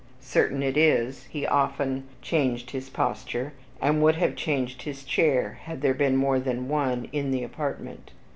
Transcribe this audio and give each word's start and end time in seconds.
Certain 0.23 0.63
it 0.63 0.77
is, 0.77 1.25
he 1.25 1.45
often 1.45 2.05
changed 2.23 2.71
his 2.71 2.89
posture, 2.89 3.53
and 3.79 4.01
would 4.01 4.15
have 4.15 4.35
changed 4.35 4.81
his 4.81 5.03
chair, 5.03 5.59
had 5.65 5.81
there 5.83 5.93
been 5.93 6.15
more 6.17 6.39
than 6.39 6.67
one 6.67 7.07
in 7.11 7.29
the 7.29 7.43
apartment. 7.43 8.09